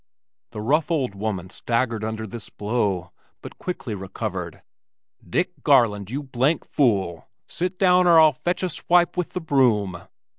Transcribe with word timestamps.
The 0.49 0.61
rough 0.61 0.89
old 0.89 1.13
woman 1.13 1.51
staggered 1.51 2.03
under 2.03 2.25
this 2.25 2.49
blow, 2.49 3.11
but 3.43 3.59
quickly 3.59 3.93
recovered. 3.93 4.63
"Dick 5.23 5.51
Garland, 5.63 6.09
you 6.09 6.23
blank 6.23 6.65
fool. 6.65 7.27
Sit 7.45 7.77
down, 7.77 8.07
or 8.07 8.19
I'll 8.19 8.31
fetch 8.31 8.63
you 8.63 8.65
a 8.65 8.69
swipe 8.69 9.15
with 9.15 9.33
the 9.33 9.41
broom." 9.41 10.01